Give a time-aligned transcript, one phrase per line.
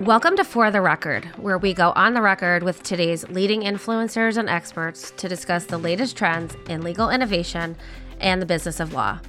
[0.00, 4.36] Welcome to For the Record, where we go on the record with today's leading influencers
[4.36, 7.76] and experts to discuss the latest trends in legal innovation
[8.18, 9.20] and the business of law.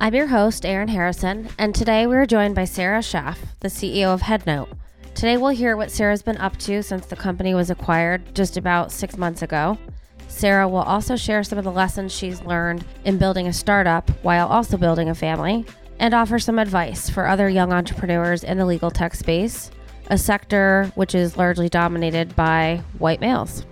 [0.00, 4.22] I'm your host, Erin Harrison, and today we're joined by Sarah Schaaf, the CEO of
[4.22, 4.76] HeadNote.
[5.14, 8.90] Today we'll hear what Sarah's been up to since the company was acquired just about
[8.90, 9.78] six months ago.
[10.26, 14.48] Sarah will also share some of the lessons she's learned in building a startup while
[14.48, 15.64] also building a family
[16.00, 19.70] and offer some advice for other young entrepreneurs in the legal tech space,
[20.10, 23.64] a sector which is largely dominated by white males.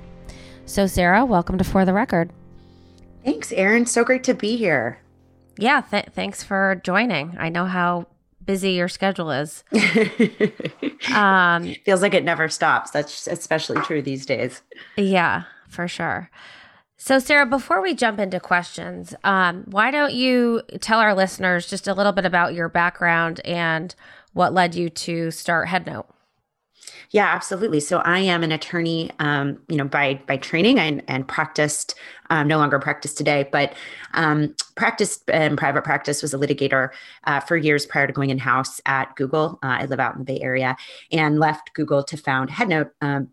[0.67, 2.31] So, Sarah, welcome to For the Record.
[3.25, 3.87] Thanks, Erin.
[3.87, 4.99] So great to be here.
[5.59, 7.37] Yeah, th- thanks for joining.
[7.39, 8.07] I know how
[8.45, 9.65] busy your schedule is.
[11.15, 12.91] um, Feels like it never stops.
[12.91, 14.63] That's especially true these days.
[14.97, 16.31] Yeah, for sure.
[16.97, 21.89] So, Sarah, before we jump into questions, um, why don't you tell our listeners just
[21.89, 23.95] a little bit about your background and
[24.33, 26.07] what led you to start HeadNote?
[27.13, 27.81] Yeah, absolutely.
[27.81, 31.95] So I am an attorney, um, you know, by by training and, and practiced,
[32.31, 33.75] um, no longer practice today, but
[34.15, 36.89] um, practiced in private practice was a litigator
[37.25, 39.59] uh, for years prior to going in house at Google.
[39.63, 40.75] Uh, I live out in the Bay Area
[41.13, 43.29] and left Google to found HeadNote um,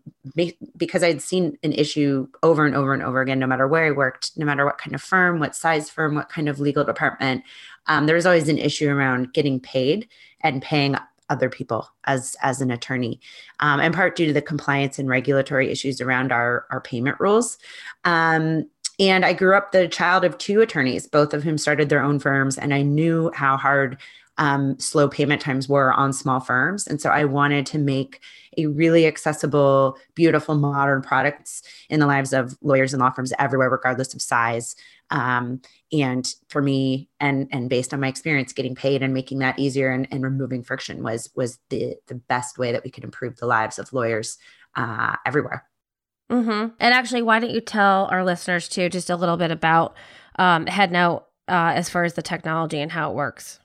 [0.76, 3.92] because I'd seen an issue over and over and over again, no matter where I
[3.92, 7.44] worked, no matter what kind of firm, what size firm, what kind of legal department.
[7.86, 10.06] Um, there was always an issue around getting paid
[10.42, 10.96] and paying
[11.30, 13.20] other people as as an attorney
[13.60, 17.56] um, in part due to the compliance and regulatory issues around our our payment rules.
[18.04, 22.02] Um, and i grew up the child of two attorneys both of whom started their
[22.02, 23.96] own firms and i knew how hard
[24.40, 26.86] um, slow payment times were on small firms.
[26.86, 28.20] And so i wanted to make
[28.56, 33.70] a really accessible beautiful modern products in the lives of lawyers and law firms everywhere
[33.70, 34.74] regardless of size
[35.10, 35.60] um,
[35.92, 39.90] and for me and and based on my experience getting paid and making that easier
[39.90, 43.46] and, and removing friction was was the the best way that we could improve the
[43.46, 44.38] lives of lawyers
[44.76, 45.64] uh, everywhere
[46.30, 46.68] mm-hmm.
[46.78, 49.94] and actually why don't you tell our listeners too just a little bit about
[50.38, 53.59] um, headnote uh, as far as the technology and how it works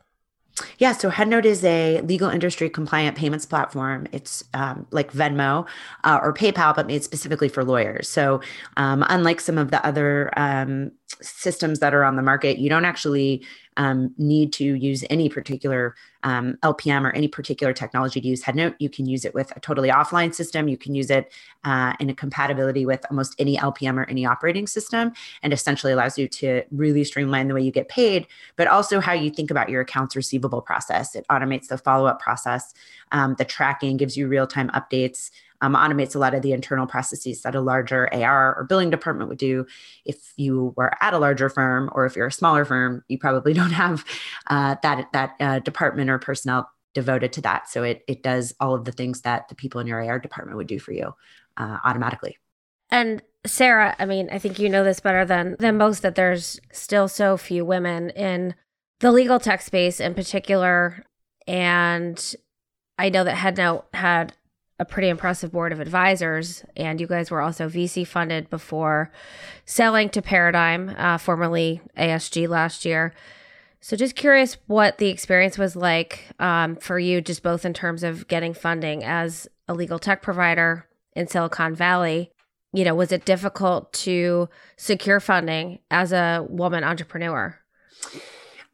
[0.77, 4.07] yeah, so HeadNote is a legal industry compliant payments platform.
[4.11, 5.67] It's um, like Venmo
[6.03, 8.07] uh, or PayPal, but made specifically for lawyers.
[8.07, 8.41] So,
[8.77, 12.85] um, unlike some of the other um, systems that are on the market, you don't
[12.85, 13.44] actually
[13.78, 18.75] um, need to use any particular um, LPM or any particular technology to use HeadNote.
[18.80, 20.68] You can use it with a totally offline system.
[20.68, 21.31] You can use it
[21.63, 25.13] uh, in a compatibility with almost any LPM or any operating system,
[25.44, 29.13] and essentially allows you to really streamline the way you get paid, but also how
[29.13, 31.16] you think about your accounts receivable process.
[31.16, 32.74] It automates the follow up process,
[33.12, 36.85] um, the tracking gives you real time updates um, automates a lot of the internal
[36.85, 39.66] processes that a larger AR or billing department would do.
[40.05, 43.53] If you were at a larger firm or if you're a smaller firm, you probably
[43.59, 44.05] don't have
[44.47, 47.69] uh, that that uh, department or personnel devoted to that.
[47.69, 50.57] So it it does all of the things that the people in your AR department
[50.57, 51.13] would do for you
[51.57, 52.38] uh, automatically.
[52.89, 56.59] And Sarah, I mean, I think you know this better than than most that there's
[56.71, 58.55] still so few women in
[58.99, 61.03] the legal tech space in particular.
[61.47, 62.35] And
[62.97, 64.33] I know that HeadNote had
[64.78, 69.12] a pretty impressive board of advisors, and you guys were also VC funded before
[69.66, 73.13] selling to Paradigm, uh, formerly ASG, last year.
[73.80, 78.03] So, just curious what the experience was like um, for you, just both in terms
[78.03, 82.31] of getting funding as a legal tech provider in Silicon Valley.
[82.74, 87.57] You know, was it difficult to secure funding as a woman entrepreneur?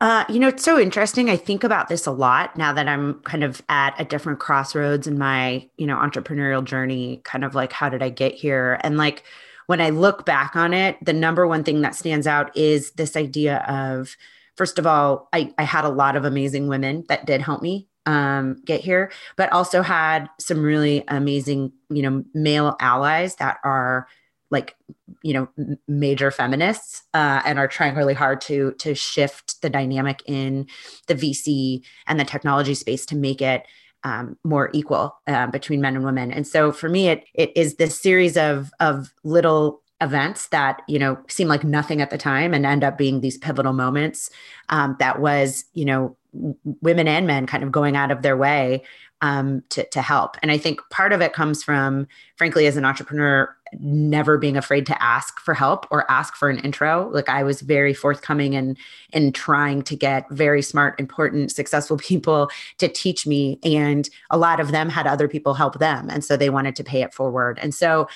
[0.02, 1.30] Uh, you know, it's so interesting.
[1.30, 5.06] I think about this a lot now that I'm kind of at a different crossroads
[5.06, 8.80] in my, you know, entrepreneurial journey, kind of like, how did I get here?
[8.82, 9.22] And like,
[9.68, 13.16] when I look back on it, the number one thing that stands out is this
[13.16, 14.18] idea of,
[14.58, 17.88] first of all, I, I had a lot of amazing women that did help me
[18.08, 24.08] um, get here, but also had some really amazing, you know, male allies that are
[24.52, 24.76] like
[25.24, 25.48] you know
[25.88, 30.68] major feminists uh, and are trying really hard to to shift the dynamic in
[31.08, 33.66] the VC and the technology space to make it
[34.04, 36.32] um, more equal uh, between men and women.
[36.32, 41.00] And so for me, it it is this series of of little events that you
[41.00, 44.30] know seem like nothing at the time and end up being these pivotal moments
[44.70, 48.84] um, that was you know women and men kind of going out of their way
[49.22, 50.36] um, to, to help.
[50.42, 52.08] And I think part of it comes from,
[52.38, 56.60] frankly, as an entrepreneur, never being afraid to ask for help or ask for an
[56.60, 57.10] intro.
[57.10, 58.78] Like I was very forthcoming and
[59.14, 62.50] in, in trying to get very smart, important, successful people
[62.80, 63.60] to teach me.
[63.64, 66.10] And a lot of them had other people help them.
[66.10, 67.60] And so they wanted to pay it forward.
[67.62, 68.08] And so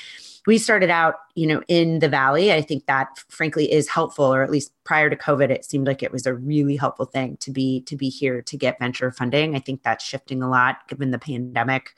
[0.45, 2.53] we started out, you know, in the valley.
[2.53, 6.03] I think that frankly is helpful, or at least prior to COVID, it seemed like
[6.03, 9.55] it was a really helpful thing to be to be here to get venture funding.
[9.55, 11.95] I think that's shifting a lot given the pandemic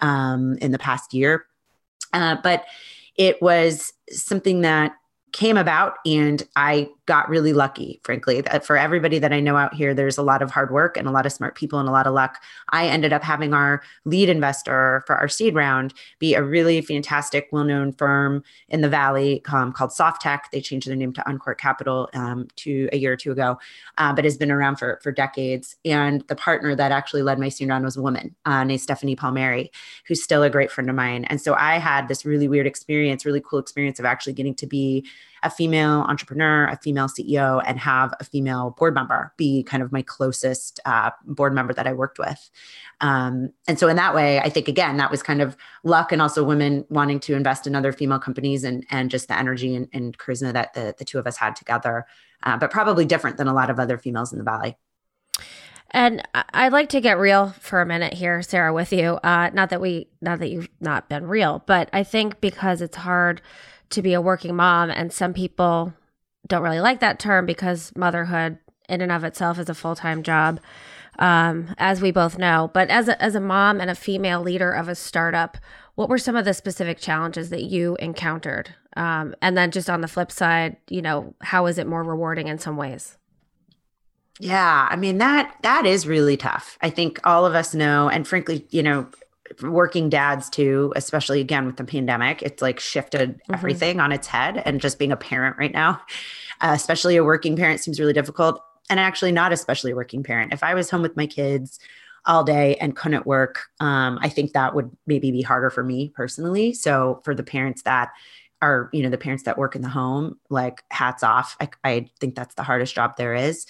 [0.00, 1.46] um, in the past year.
[2.12, 2.64] Uh, but
[3.16, 4.92] it was something that
[5.32, 8.42] came about and I got really lucky, frankly.
[8.62, 11.10] For everybody that I know out here, there's a lot of hard work and a
[11.10, 12.38] lot of smart people and a lot of luck.
[12.70, 17.48] I ended up having our lead investor for our seed round be a really fantastic,
[17.50, 20.40] well known firm in the Valley um, called Softtech.
[20.52, 23.58] They changed their name to Uncork Capital um, to a year or two ago,
[23.96, 25.76] uh, but has been around for, for decades.
[25.86, 29.16] And the partner that actually led my seed round was a woman uh, named Stephanie
[29.16, 29.70] Palmeri,
[30.06, 31.24] who's still a great friend of mine.
[31.24, 34.66] And so I had this really weird experience, really cool experience of actually getting to
[34.66, 35.06] be
[35.42, 39.92] a female entrepreneur, a female CEO, and have a female board member be kind of
[39.92, 42.50] my closest uh, board member that I worked with.
[43.00, 46.20] Um, and so in that way, I think again that was kind of luck, and
[46.20, 49.88] also women wanting to invest in other female companies, and and just the energy and,
[49.92, 52.06] and charisma that the the two of us had together.
[52.42, 54.76] Uh, but probably different than a lot of other females in the valley.
[55.90, 59.14] And I'd like to get real for a minute here, Sarah, with you.
[59.24, 62.96] Uh, not that we, not that you've not been real, but I think because it's
[62.96, 63.40] hard
[63.90, 64.90] to be a working mom.
[64.90, 65.94] And some people
[66.46, 68.58] don't really like that term because motherhood
[68.88, 70.60] in and of itself is a full time job,
[71.18, 72.70] um, as we both know.
[72.72, 75.58] But as a, as a mom and a female leader of a startup,
[75.94, 78.74] what were some of the specific challenges that you encountered?
[78.96, 82.48] Um, and then just on the flip side, you know, how is it more rewarding
[82.48, 83.18] in some ways?
[84.40, 86.78] Yeah, I mean that that is really tough.
[86.80, 89.08] I think all of us know and frankly, you know,
[89.62, 93.54] working dads too, especially again with the pandemic, it's like shifted mm-hmm.
[93.54, 94.62] everything on its head.
[94.64, 96.00] And just being a parent right now,
[96.60, 98.62] uh, especially a working parent, seems really difficult.
[98.90, 100.52] And actually, not especially a working parent.
[100.52, 101.78] If I was home with my kids
[102.24, 106.10] all day and couldn't work, um, I think that would maybe be harder for me
[106.16, 106.72] personally.
[106.72, 108.10] So for the parents that
[108.60, 112.10] are you know the parents that work in the home like hats off I, I
[112.20, 113.66] think that's the hardest job there is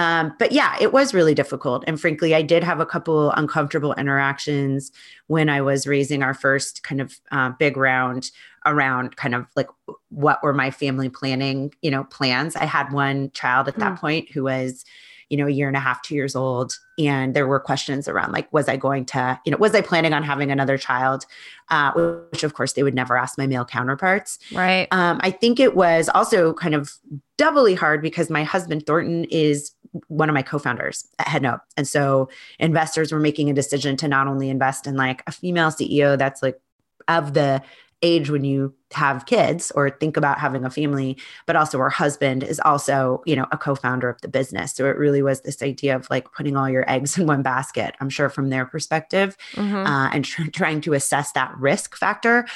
[0.00, 1.84] um, but yeah, it was really difficult.
[1.86, 4.90] And frankly, I did have a couple uncomfortable interactions
[5.26, 8.30] when I was raising our first kind of uh, big round
[8.64, 9.68] around kind of like
[10.08, 12.56] what were my family planning, you know, plans.
[12.56, 13.98] I had one child at that mm.
[13.98, 14.86] point who was,
[15.30, 16.76] you know, a year and a half, two years old.
[16.98, 20.12] And there were questions around like, was I going to, you know, was I planning
[20.12, 21.24] on having another child?
[21.70, 21.92] Uh,
[22.32, 24.38] which of course they would never ask my male counterparts.
[24.52, 24.88] Right.
[24.90, 26.92] Um, I think it was also kind of
[27.38, 29.70] doubly hard because my husband Thornton is
[30.08, 31.60] one of my co-founders at Headnote.
[31.76, 32.28] And so
[32.58, 36.42] investors were making a decision to not only invest in like a female CEO that's
[36.42, 36.60] like
[37.08, 37.62] of the
[38.02, 41.16] age when you have kids or think about having a family,
[41.46, 44.74] but also her husband is also, you know, a co-founder of the business.
[44.74, 47.94] So it really was this idea of like putting all your eggs in one basket,
[48.00, 49.86] I'm sure from their perspective, mm-hmm.
[49.86, 52.46] uh, and tr- trying to assess that risk factor.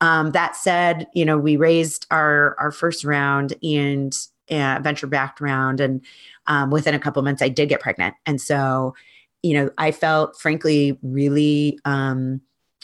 [0.00, 4.16] Um, that said, you know, we raised our our first round and
[4.50, 6.02] uh, venture backed round and
[6.46, 8.14] um, within a couple months, I did get pregnant.
[8.26, 8.94] And so,
[9.42, 12.40] you know, I felt frankly really um,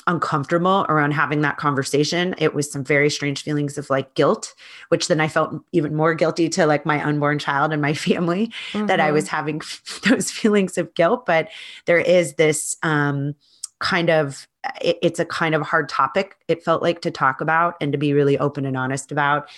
[0.08, 2.34] uncomfortable around having that conversation.
[2.38, 4.54] It was some very strange feelings of like guilt,
[4.88, 8.50] which then I felt even more guilty to like my unborn child and my family
[8.72, 8.86] mm-hmm.
[8.86, 9.14] that I mm-hmm.
[9.14, 9.60] was having
[10.08, 11.26] those feelings of guilt.
[11.26, 11.48] But
[11.84, 13.34] there is this um,
[13.78, 14.48] kind of,
[14.80, 17.98] it, it's a kind of hard topic, it felt like to talk about and to
[17.98, 19.48] be really open and honest about.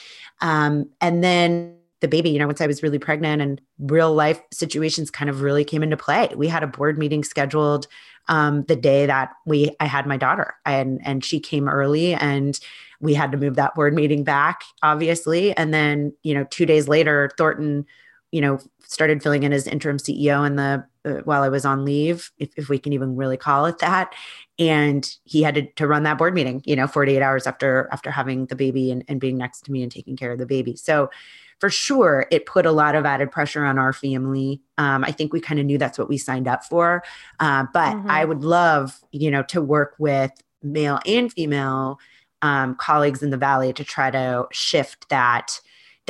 [0.41, 4.41] Um, and then the baby, you know, once I was really pregnant and real life
[4.53, 6.29] situations kind of really came into play.
[6.35, 7.87] We had a board meeting scheduled
[8.31, 12.59] um, the day that we I had my daughter, and and she came early, and
[13.01, 15.57] we had to move that board meeting back, obviously.
[15.57, 17.87] And then, you know, two days later, Thornton,
[18.33, 21.85] you know, started filling in as interim CEO in the uh, while I was on
[21.85, 24.15] leave, if, if we can even really call it that.
[24.59, 28.11] And he had to, to run that board meeting, you know, 48 hours after after
[28.11, 30.77] having the baby and, and being next to me and taking care of the baby.
[30.77, 31.11] So
[31.59, 34.63] for sure, it put a lot of added pressure on our family.
[34.79, 37.03] Um, I think we kind of knew that's what we signed up for.
[37.39, 38.11] Uh, but mm-hmm.
[38.11, 40.33] I would love, you know, to work with
[40.63, 41.99] male and female
[42.43, 45.61] um, colleagues in the valley to try to shift that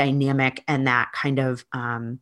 [0.00, 2.20] dynamic and that kind of um,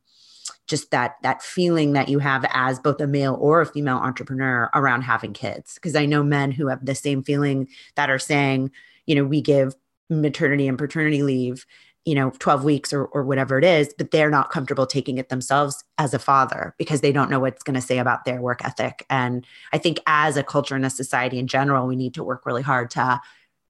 [0.67, 4.69] just that that feeling that you have as both a male or a female entrepreneur
[4.75, 8.69] around having kids because i know men who have the same feeling that are saying
[9.07, 9.77] you know we give
[10.11, 11.65] maternity and paternity leave
[12.05, 15.29] you know 12 weeks or, or whatever it is but they're not comfortable taking it
[15.29, 18.65] themselves as a father because they don't know what's going to say about their work
[18.65, 22.25] ethic and i think as a culture and a society in general we need to
[22.25, 23.21] work really hard to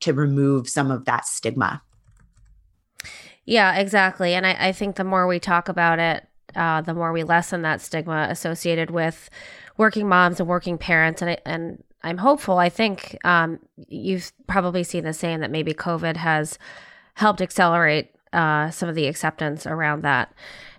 [0.00, 1.82] to remove some of that stigma.
[3.48, 4.34] Yeah, exactly.
[4.34, 7.62] And I, I think the more we talk about it, uh, the more we lessen
[7.62, 9.30] that stigma associated with
[9.78, 11.22] working moms and working parents.
[11.22, 12.58] And, I, and I'm hopeful.
[12.58, 16.58] I think um, you've probably seen the same that maybe COVID has
[17.14, 20.30] helped accelerate uh, some of the acceptance around that.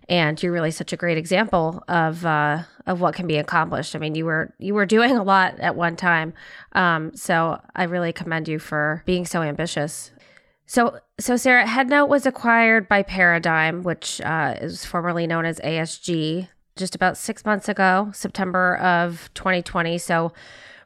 [0.07, 3.95] And you're really such a great example of uh, of what can be accomplished.
[3.95, 6.33] I mean, you were you were doing a lot at one time,
[6.73, 10.11] um, so I really commend you for being so ambitious.
[10.69, 16.47] So, so Sarah, HeadNote was acquired by Paradigm, which uh, is formerly known as ASG,
[16.75, 19.97] just about six months ago, September of 2020.
[19.97, 20.31] So,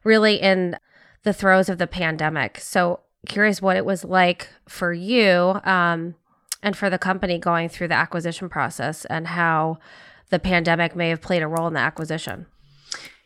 [0.05, 0.77] really in
[1.23, 2.61] the throes of the pandemic.
[2.61, 6.15] So, curious what it was like for you um,
[6.61, 9.79] and for the company going through the acquisition process and how
[10.29, 12.45] the pandemic may have played a role in the acquisition.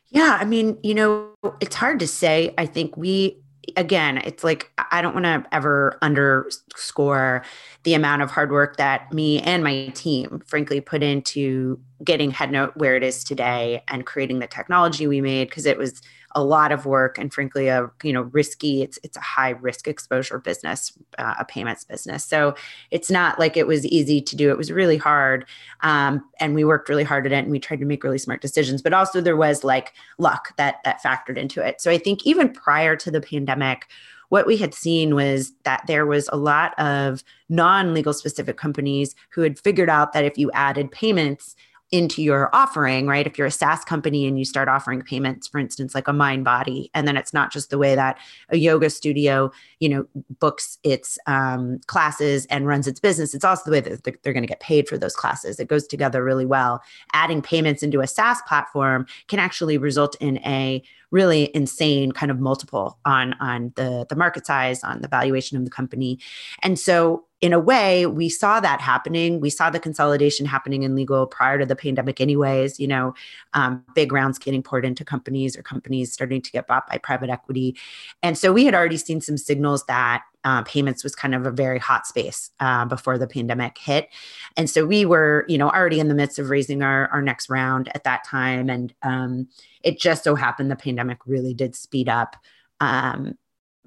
[0.10, 2.56] Yeah, I mean, you know, it's hard to say.
[2.58, 3.44] I think we
[3.76, 7.44] again, it's like I don't want to ever underscore
[7.84, 12.76] the amount of hard work that me and my team, frankly, put into getting HeadNote
[12.78, 16.02] where it is today and creating the technology we made because it was
[16.36, 19.88] a lot of work and frankly a you know risky it's it's a high risk
[19.88, 22.24] exposure business uh, a payments business.
[22.26, 22.56] So
[22.92, 24.52] it's not like it was easy to do.
[24.52, 25.46] It was really hard
[25.82, 28.42] um, and we worked really hard at it and we tried to make really smart
[28.42, 31.82] decisions but also there was like luck that that factored into it.
[31.82, 33.88] So i think even prior to the pandemic
[34.30, 39.16] what we had seen was that there was a lot of non legal specific companies
[39.30, 41.56] who had figured out that if you added payments
[41.92, 43.26] into your offering, right?
[43.26, 46.90] If you're a SaaS company and you start offering payments, for instance, like a Mindbody,
[46.94, 50.06] and then it's not just the way that a yoga studio, you know,
[50.40, 53.34] books its um, classes and runs its business.
[53.34, 55.60] It's also the way that they're, they're going to get paid for those classes.
[55.60, 56.82] It goes together really well.
[57.14, 62.40] Adding payments into a SaaS platform can actually result in a really insane kind of
[62.40, 66.20] multiple on on the the market size, on the valuation of the company,
[66.64, 69.40] and so in a way, we saw that happening.
[69.40, 72.80] We saw the consolidation happening in legal prior to the pandemic, anyways.
[72.80, 73.14] You know,
[73.54, 77.30] um, big rounds getting poured into companies or companies starting to get bought by private
[77.30, 77.78] equity.
[78.24, 81.52] And so we had already seen some signals that uh, payments was kind of a
[81.52, 84.08] very hot space uh, before the pandemic hit.
[84.56, 87.50] And so we were, you know, already in the midst of raising our, our next
[87.50, 88.70] round at that time.
[88.70, 89.50] And um,
[89.84, 92.38] it just so happened the pandemic really did speed up
[92.80, 93.38] um,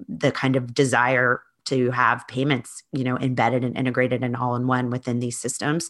[0.07, 4.67] the kind of desire to have payments you know embedded and integrated and all in
[4.67, 5.89] one within these systems.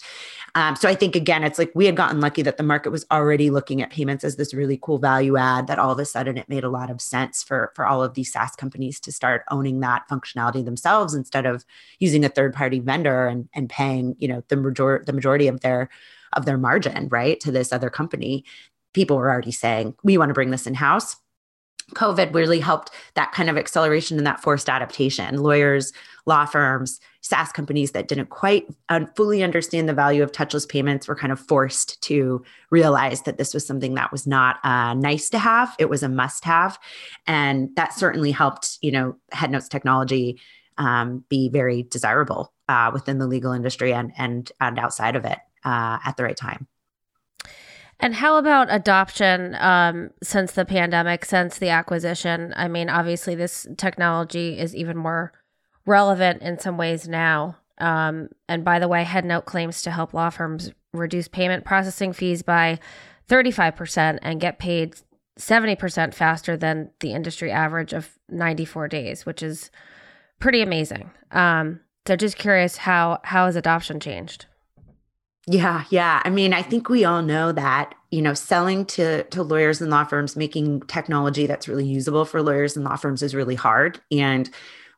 [0.55, 3.05] Um, so i think again it's like we had gotten lucky that the market was
[3.11, 6.37] already looking at payments as this really cool value add that all of a sudden
[6.37, 9.43] it made a lot of sense for for all of these saas companies to start
[9.49, 11.65] owning that functionality themselves instead of
[11.99, 15.61] using a third party vendor and and paying you know the major the majority of
[15.61, 15.89] their
[16.33, 18.45] of their margin right to this other company.
[18.93, 21.15] People were already saying we want to bring this in house
[21.93, 25.37] COVID really helped that kind of acceleration and that forced adaptation.
[25.37, 25.93] Lawyers,
[26.25, 28.65] law firms, SaaS companies that didn't quite
[29.15, 33.53] fully understand the value of touchless payments were kind of forced to realize that this
[33.53, 36.79] was something that was not uh, nice to have; it was a must-have,
[37.27, 38.79] and that certainly helped.
[38.81, 40.39] You know, HeadNote's technology
[40.77, 45.37] um, be very desirable uh, within the legal industry and and and outside of it
[45.63, 46.67] uh, at the right time.
[48.01, 52.51] And how about adoption um, since the pandemic, since the acquisition?
[52.57, 55.31] I mean, obviously, this technology is even more
[55.85, 57.57] relevant in some ways now.
[57.77, 62.41] Um, and by the way, HeadNote claims to help law firms reduce payment processing fees
[62.41, 62.79] by
[63.29, 64.95] 35% and get paid
[65.39, 69.69] 70% faster than the industry average of 94 days, which is
[70.39, 71.11] pretty amazing.
[71.31, 74.47] Um, so just curious how how has adoption changed?
[75.47, 76.21] Yeah, yeah.
[76.23, 79.89] I mean, I think we all know that, you know, selling to to lawyers and
[79.89, 83.99] law firms, making technology that's really usable for lawyers and law firms is really hard.
[84.11, 84.49] And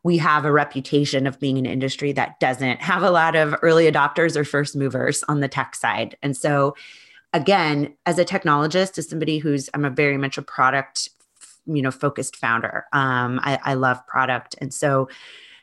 [0.03, 3.89] we have a reputation of being an industry that doesn't have a lot of early
[3.89, 6.17] adopters or first movers on the tech side.
[6.21, 6.75] And so
[7.31, 11.07] again, as a technologist, as somebody who's I'm a very much a product,
[11.65, 12.85] you know, focused founder.
[12.91, 14.55] Um, I, I love product.
[14.59, 15.07] And so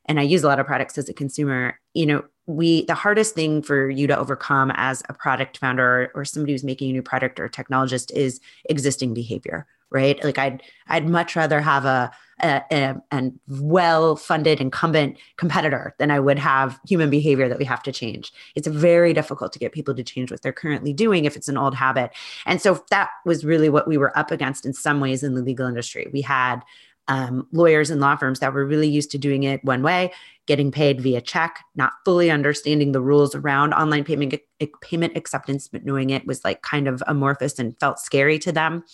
[0.07, 3.35] and I use a lot of products as a consumer, you know, we the hardest
[3.35, 6.93] thing for you to overcome as a product founder or, or somebody who's making a
[6.93, 10.23] new product or technologist is existing behavior right?
[10.25, 12.11] Like i'd i'd much rather have a,
[12.43, 17.65] a, a, a well funded incumbent competitor than i would have human behavior that we
[17.65, 18.33] have to change.
[18.55, 21.59] It's very difficult to get people to change what they're currently doing if it's an
[21.59, 22.13] old habit.
[22.47, 25.43] And so that was really what we were up against in some ways in the
[25.43, 26.09] legal industry.
[26.13, 26.61] We had
[27.09, 30.13] um, lawyers and law firms that were really used to doing it one way,
[30.47, 34.35] getting paid via check, not fully understanding the rules around online payment
[34.83, 38.85] payment acceptance, but knowing it was like kind of amorphous and felt scary to them.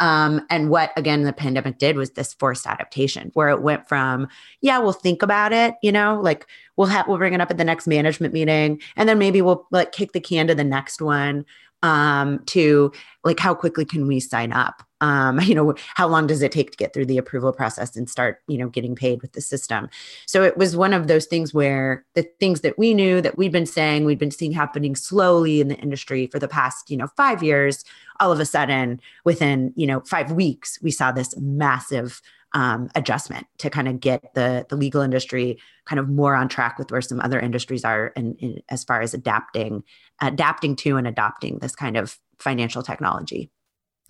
[0.00, 4.28] Um, and what again the pandemic did was this forced adaptation, where it went from,
[4.60, 6.46] yeah, we'll think about it, you know, like
[6.76, 9.66] we'll have we'll bring it up at the next management meeting, and then maybe we'll
[9.70, 11.44] like kick the can to the next one
[11.84, 12.90] um, to
[13.24, 14.82] like how quickly can we sign up?
[15.00, 18.08] Um, you know how long does it take to get through the approval process and
[18.08, 19.88] start you know getting paid with the system?
[20.26, 23.52] So it was one of those things where the things that we knew that we'd
[23.52, 27.08] been saying we'd been seeing happening slowly in the industry for the past you know
[27.16, 27.84] five years
[28.18, 32.22] all of a sudden within you know five weeks we saw this massive
[32.54, 36.78] um, adjustment to kind of get the the legal industry kind of more on track
[36.78, 39.82] with where some other industries are and in, in, as far as adapting
[40.22, 43.50] adapting to and adopting this kind of financial technology.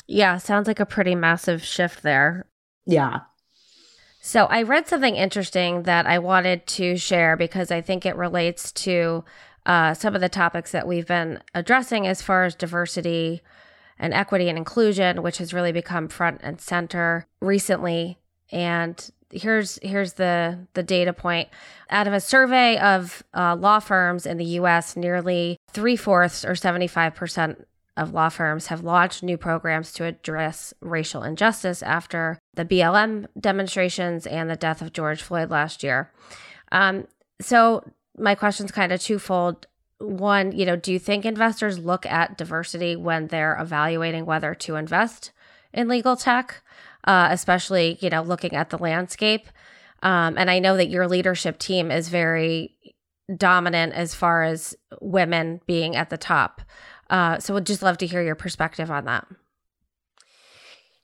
[0.07, 2.47] Yeah sounds like a pretty massive shift there.
[2.87, 3.21] Yeah.
[4.21, 8.73] So i read something interesting that i wanted to share because i think it relates
[8.73, 9.25] to
[9.67, 13.41] uh, some of the topics that we've been addressing as far as diversity
[13.99, 18.19] and equity and inclusion, which has really become front and center recently
[18.55, 21.49] and here's here's the the data point.
[21.91, 27.65] Out of a survey of uh, law firms in the us nearly three-fourths or 75%
[27.97, 34.27] of law firms have launched new programs to address racial injustice after the blm demonstrations
[34.27, 36.11] and the death of george floyd last year.
[36.73, 37.07] Um,
[37.41, 37.85] so
[38.17, 39.67] my question's kind of twofold.
[39.99, 44.77] One you know do you think investors look at diversity when they're evaluating whether to
[44.77, 45.33] invest
[45.73, 46.63] in legal tech
[47.05, 49.49] uh, especially you know looking at the landscape.
[50.03, 52.77] Um, and I know that your leadership team is very
[53.35, 56.61] dominant as far as women being at the top.
[57.09, 59.27] Uh, so would just love to hear your perspective on that.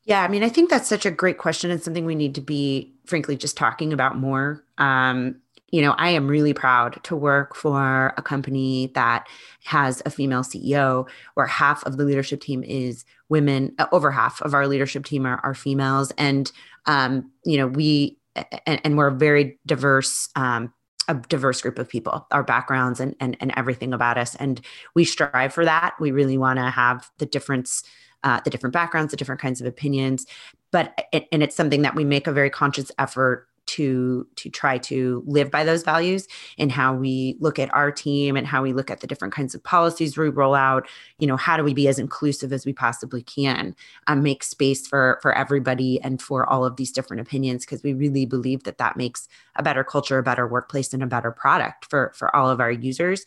[0.05, 2.41] Yeah, I mean, I think that's such a great question and something we need to
[2.41, 4.65] be, frankly, just talking about more.
[4.79, 5.37] Um,
[5.71, 9.29] you know, I am really proud to work for a company that
[9.65, 14.43] has a female CEO where half of the leadership team is women, uh, over half
[14.43, 16.13] of our leadership team are, are females.
[16.19, 16.53] And,
[16.85, 18.19] um, you know, we,
[18.67, 20.73] and, and, we're a very diverse, um,
[21.09, 24.35] a diverse group of people, our backgrounds and, and, and everything about us.
[24.35, 24.61] And
[24.95, 25.95] we strive for that.
[25.99, 27.83] We really want to have the difference,
[28.23, 30.27] uh, the different backgrounds, the different kinds of opinions.
[30.71, 35.23] But, and it's something that we make a very conscious effort to to try to
[35.27, 36.27] live by those values
[36.59, 39.55] and how we look at our team and how we look at the different kinds
[39.55, 40.87] of policies we roll out.
[41.19, 43.75] You know how do we be as inclusive as we possibly can
[44.07, 47.65] um, make space for for everybody and for all of these different opinions?
[47.65, 51.07] Because we really believe that that makes a better culture a better workplace and a
[51.07, 53.25] better product for for all of our users.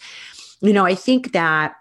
[0.62, 1.76] You know i think that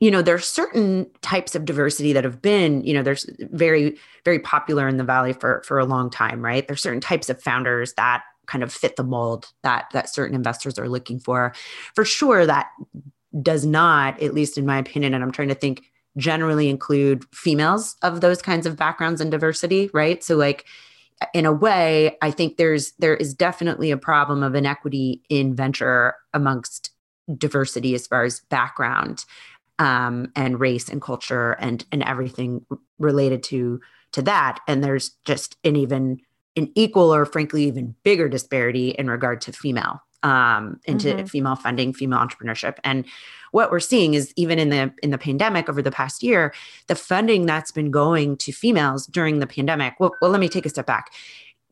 [0.00, 4.38] you know there's certain types of diversity that have been you know there's very very
[4.38, 6.66] popular in the valley for for a long time right?
[6.66, 10.78] There's certain types of founders that kind of fit the mold that that certain investors
[10.78, 11.54] are looking for.
[11.94, 12.68] For sure that
[13.42, 15.84] does not at least in my opinion and i'm trying to think
[16.16, 20.24] generally include females of those kinds of backgrounds and diversity right?
[20.24, 20.64] So like
[21.34, 26.14] in a way i think there's there is definitely a problem of inequity in venture
[26.32, 26.90] amongst
[27.36, 29.24] diversity as far as background
[29.78, 32.64] um, and race and culture and and everything
[32.98, 33.80] related to
[34.12, 34.60] to that.
[34.66, 36.20] And there's just an even
[36.56, 41.26] an equal or frankly even bigger disparity in regard to female um, into mm-hmm.
[41.26, 42.78] female funding, female entrepreneurship.
[42.84, 43.04] And
[43.52, 46.52] what we're seeing is even in the in the pandemic over the past year,
[46.86, 49.94] the funding that's been going to females during the pandemic.
[49.98, 51.12] Well, well let me take a step back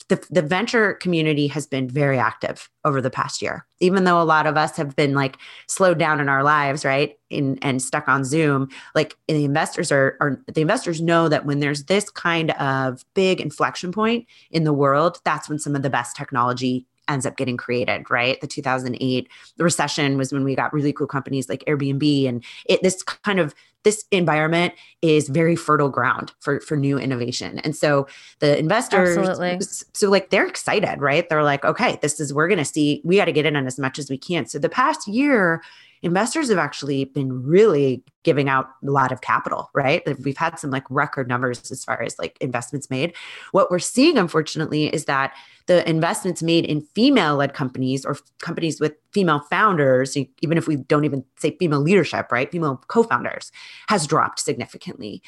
[0.08, 4.24] the, the venture community has been very active over the past year even though a
[4.24, 8.08] lot of us have been like slowed down in our lives right in, and stuck
[8.08, 12.50] on zoom like the investors are, are the investors know that when there's this kind
[12.52, 17.26] of big inflection point in the world that's when some of the best technology ends
[17.26, 18.40] up getting created, right?
[18.40, 22.82] The 2008 the recession was when we got really cool companies like Airbnb and it
[22.82, 23.54] this kind of
[23.86, 27.60] this environment is very fertile ground for for new innovation.
[27.60, 28.08] And so
[28.40, 29.60] the investors Absolutely.
[29.92, 31.28] so like they're excited, right?
[31.28, 33.64] They're like, okay, this is we're going to see we got to get in on
[33.64, 34.44] as much as we can.
[34.46, 35.62] So the past year
[36.06, 40.02] investors have actually been really giving out a lot of capital, right?
[40.20, 43.12] We've had some like record numbers as far as like investments made.
[43.50, 45.34] What we're seeing, unfortunately, is that
[45.66, 50.76] the investments made in female led companies or companies with female founders, even if we
[50.76, 52.50] don't even say female leadership, right?
[52.52, 53.50] Female co founders
[53.88, 55.22] has dropped significantly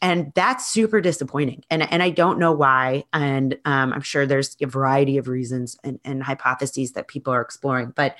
[0.00, 4.56] and that's super disappointing and, and i don't know why and um, i'm sure there's
[4.60, 8.14] a variety of reasons and, and, hypotheses that people are exploring but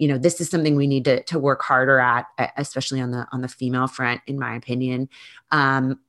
[0.00, 3.26] you know this is something we need to, to work harder at especially on the
[3.32, 5.08] on the female front in my opinion.
[5.50, 6.00] Um,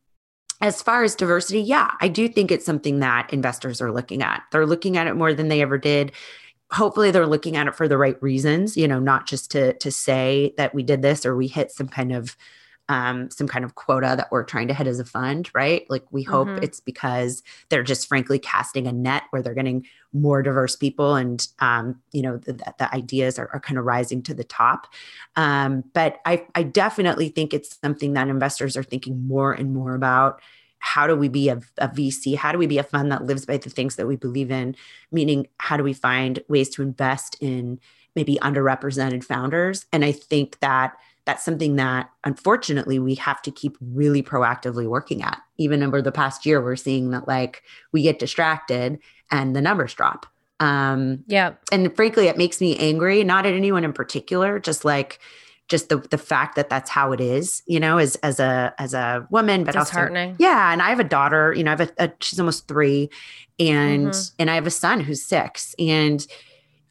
[0.62, 4.44] as far as diversity yeah i do think it's something that investors are looking at.
[4.52, 6.12] They're looking at it more than they ever did.
[6.72, 9.92] Hopefully they're looking at it for the right reasons you know not just to to
[9.92, 12.38] say that we did this or we hit some kind of
[12.92, 15.90] um, some kind of quota that we're trying to hit as a fund, right?
[15.90, 16.62] Like we hope mm-hmm.
[16.62, 21.48] it's because they're just frankly casting a net where they're getting more diverse people and,
[21.60, 24.88] um, you know, the, the ideas are, are, kind of rising to the top.
[25.38, 29.96] Um, but I, I definitely think it's something that investors are thinking more and more
[29.96, 30.42] about
[30.80, 32.36] how do we be a, a, VC?
[32.36, 34.76] How do we be a fund that lives by the things that we believe in?
[35.14, 37.80] Meaning, how do we find ways to invest in
[38.18, 39.86] maybe underrepresented founders?
[39.94, 45.22] And I think that that's something that unfortunately we have to keep really proactively working
[45.22, 45.40] at.
[45.58, 49.94] Even over the past year, we're seeing that like we get distracted and the numbers
[49.94, 50.26] drop.
[50.60, 51.54] Um, yeah.
[51.72, 55.20] And frankly, it makes me angry, not at anyone in particular, just like,
[55.68, 58.94] just the the fact that that's how it is, you know, as as a as
[58.94, 60.74] a woman, but also yeah.
[60.74, 63.10] And I have a daughter, you know, I have a, a she's almost three,
[63.58, 64.36] and mm-hmm.
[64.38, 66.28] and I have a son who's six, and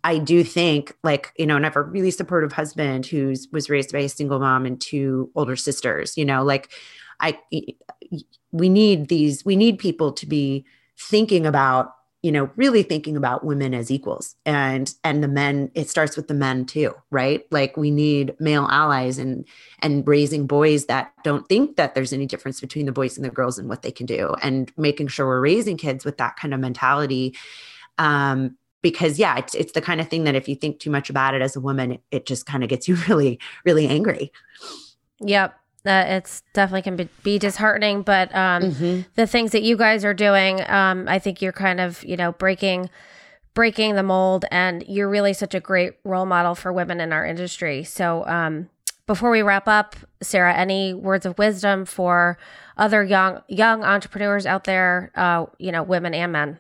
[0.05, 3.69] I do think like, you know, and I have a really supportive husband who's was
[3.69, 6.71] raised by a single mom and two older sisters, you know, like
[7.21, 7.39] I
[8.53, 10.65] we need these we need people to be
[10.99, 14.37] thinking about you know really thinking about women as equals.
[14.47, 17.45] And and the men it starts with the men too right?
[17.51, 19.47] Like we need male allies and
[19.81, 23.31] and raising boys that don't think that there's any difference between the boys and the
[23.31, 26.55] girls and what they can do and making sure we're raising kids with that kind
[26.55, 27.37] of mentality.
[27.99, 31.11] Um because yeah it's it's the kind of thing that if you think too much
[31.11, 34.33] about it as a woman it, it just kind of gets you really really angry.
[35.21, 35.55] Yep
[35.87, 39.01] uh, it's definitely can be, be disheartening but um, mm-hmm.
[39.15, 42.33] the things that you guys are doing um, i think you're kind of you know
[42.33, 42.91] breaking
[43.55, 47.27] breaking the mold and you're really such a great role model for women in our
[47.27, 47.83] industry.
[47.85, 48.71] So um,
[49.07, 52.39] before we wrap up sarah any words of wisdom for
[52.77, 56.59] other young young entrepreneurs out there uh, you know women and men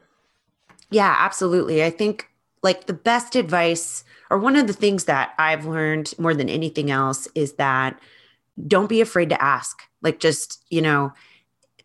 [0.90, 1.84] yeah, absolutely.
[1.84, 2.28] I think
[2.62, 6.90] like the best advice or one of the things that I've learned more than anything
[6.90, 7.98] else is that
[8.66, 9.82] don't be afraid to ask.
[10.02, 11.12] Like just, you know,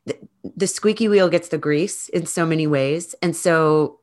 [0.06, 0.18] the,
[0.56, 3.16] the squeaky wheel gets the grease in so many ways.
[3.22, 4.00] And so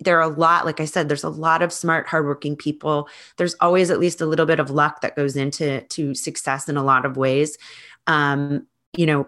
[0.00, 3.54] there are a lot like i said there's a lot of smart hardworking people there's
[3.60, 6.82] always at least a little bit of luck that goes into to success in a
[6.82, 7.58] lot of ways
[8.06, 9.26] um, you know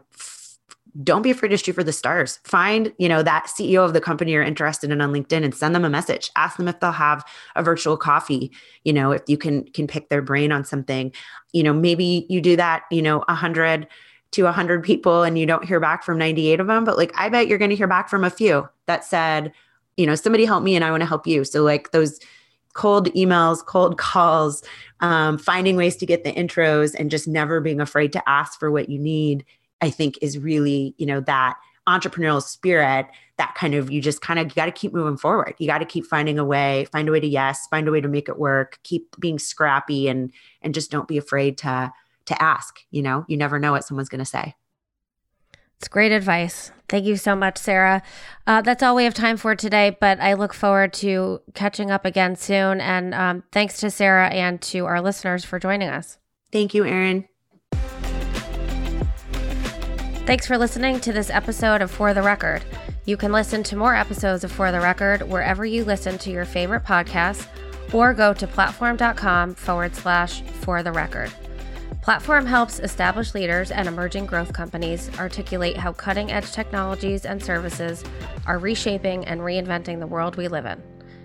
[1.02, 2.38] don't be afraid to shoot for the stars.
[2.44, 5.74] Find, you know, that CEO of the company you're interested in on LinkedIn and send
[5.74, 6.30] them a message.
[6.36, 8.50] Ask them if they'll have a virtual coffee,
[8.84, 11.12] you know, if you can can pick their brain on something.
[11.52, 13.86] You know, maybe you do that, you know, 100
[14.32, 17.28] to 100 people and you don't hear back from 98 of them, but like I
[17.28, 19.52] bet you're going to hear back from a few that said,
[19.96, 21.44] you know, somebody help me and I want to help you.
[21.44, 22.20] So like those
[22.74, 24.62] cold emails, cold calls,
[25.00, 28.70] um, finding ways to get the intros and just never being afraid to ask for
[28.70, 29.44] what you need
[29.80, 31.56] I think is really, you know, that
[31.88, 33.06] entrepreneurial spirit
[33.38, 35.54] that kind of you just kind of got to keep moving forward.
[35.58, 38.00] You got to keep finding a way, find a way to yes, find a way
[38.00, 41.92] to make it work, keep being scrappy and and just don't be afraid to
[42.26, 43.24] to ask, you know.
[43.28, 44.54] You never know what someone's going to say.
[45.78, 46.72] It's great advice.
[46.88, 48.02] Thank you so much, Sarah.
[48.46, 52.06] Uh, that's all we have time for today, but I look forward to catching up
[52.06, 52.80] again soon.
[52.80, 56.16] And um, thanks to Sarah and to our listeners for joining us.
[56.50, 57.28] Thank you, Erin.
[60.26, 62.64] Thanks for listening to this episode of For the Record.
[63.04, 66.44] You can listen to more episodes of For the Record wherever you listen to your
[66.44, 67.46] favorite podcasts
[67.94, 71.32] or go to platform.com forward slash for the record.
[72.02, 78.02] Platform helps established leaders and emerging growth companies articulate how cutting edge technologies and services
[78.46, 80.82] are reshaping and reinventing the world we live in.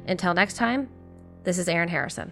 [0.08, 0.88] Until next time,
[1.44, 2.32] this is Erin Harrison.